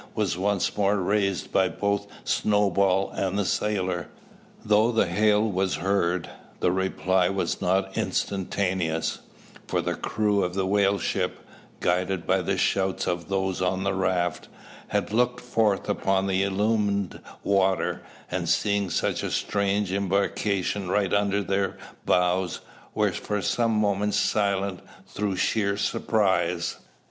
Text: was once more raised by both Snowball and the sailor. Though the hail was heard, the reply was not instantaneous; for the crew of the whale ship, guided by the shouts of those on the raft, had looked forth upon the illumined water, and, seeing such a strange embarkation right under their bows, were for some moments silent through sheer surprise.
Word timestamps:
was 0.15 0.35
once 0.35 0.75
more 0.77 0.97
raised 0.99 1.51
by 1.51 1.69
both 1.69 2.07
Snowball 2.23 3.11
and 3.11 3.37
the 3.37 3.45
sailor. 3.45 4.07
Though 4.65 4.91
the 4.91 5.05
hail 5.05 5.47
was 5.51 5.75
heard, 5.75 6.27
the 6.59 6.71
reply 6.71 7.29
was 7.29 7.61
not 7.61 7.95
instantaneous; 7.95 9.19
for 9.67 9.79
the 9.79 9.93
crew 9.93 10.43
of 10.43 10.55
the 10.55 10.65
whale 10.65 10.97
ship, 10.97 11.45
guided 11.81 12.25
by 12.25 12.41
the 12.41 12.57
shouts 12.57 13.05
of 13.05 13.29
those 13.29 13.61
on 13.61 13.83
the 13.83 13.93
raft, 13.93 14.47
had 14.87 15.13
looked 15.13 15.39
forth 15.39 15.87
upon 15.87 16.25
the 16.25 16.41
illumined 16.41 17.21
water, 17.43 18.01
and, 18.31 18.49
seeing 18.49 18.89
such 18.89 19.21
a 19.21 19.29
strange 19.29 19.93
embarkation 19.93 20.89
right 20.89 21.13
under 21.13 21.43
their 21.43 21.77
bows, 22.07 22.61
were 22.95 23.11
for 23.11 23.39
some 23.39 23.73
moments 23.73 24.17
silent 24.17 24.79
through 25.05 25.35
sheer 25.35 25.77
surprise. 25.77 26.77